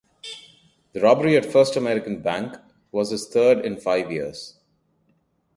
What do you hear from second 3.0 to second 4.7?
his third in five years.